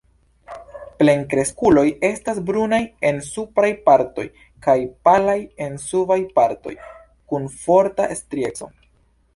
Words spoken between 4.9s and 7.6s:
palaj en subaj partoj, kun